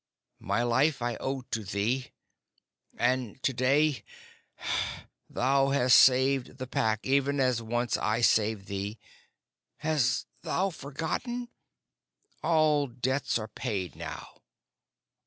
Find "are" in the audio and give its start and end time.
13.37-13.47